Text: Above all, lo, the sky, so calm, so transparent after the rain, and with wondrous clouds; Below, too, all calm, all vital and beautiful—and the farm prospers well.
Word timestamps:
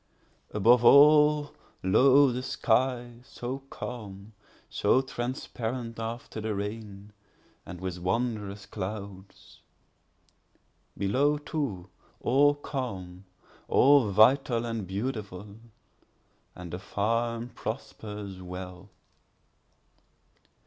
Above 0.49 0.83
all, 0.83 1.53
lo, 1.83 2.31
the 2.31 2.41
sky, 2.41 3.19
so 3.23 3.59
calm, 3.69 4.33
so 4.67 4.99
transparent 4.99 5.99
after 5.99 6.41
the 6.41 6.55
rain, 6.55 7.13
and 7.67 7.79
with 7.79 7.99
wondrous 7.99 8.65
clouds; 8.65 9.59
Below, 10.97 11.37
too, 11.37 11.87
all 12.19 12.55
calm, 12.55 13.25
all 13.67 14.09
vital 14.09 14.65
and 14.65 14.87
beautiful—and 14.87 15.61
the 16.73 16.79
farm 16.79 17.49
prospers 17.49 18.41
well. 18.41 18.89